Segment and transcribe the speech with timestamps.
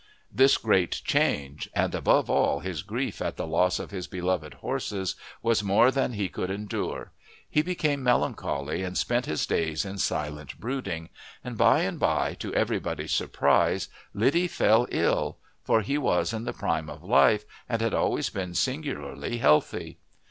[0.31, 5.15] This great change, and above all his grief at the loss of his beloved horses,
[5.43, 7.11] was more than he could endure.
[7.47, 11.09] He became melancholy and spent his days in silent brooding,
[11.43, 16.51] and by and by, to everybody's surprise, Liddy fell ill, for he was in the
[16.53, 19.99] prime of life and had always been singularly healthy.